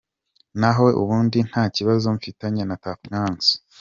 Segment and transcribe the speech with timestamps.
[0.59, 3.41] Na ho ubindi nta kibazo mfitanye na Tuff Gang.